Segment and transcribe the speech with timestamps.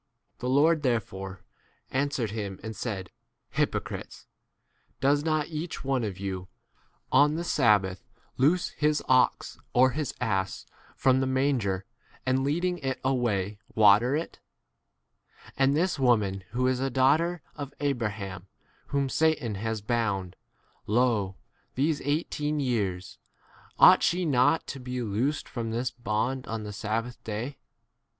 [0.39, 1.43] The Lord therefore
[1.91, 3.11] an swered him and said,
[3.51, 4.25] Hypocrites!
[4.89, 6.47] v does not each one of you
[7.11, 8.03] on the sabbath
[8.35, 11.85] loose his ox or his ass from the manger
[12.25, 14.39] and leading [it] away 16 water [it]?
[15.55, 18.47] And this [woman], who is a daughter of Abraham,
[18.87, 20.35] whom Satan has bound,
[20.87, 21.35] lo,
[21.75, 23.19] these eighteen years,
[23.77, 26.73] ought she not to be loosed from this bond on the!?
[26.73, 27.59] sabbath day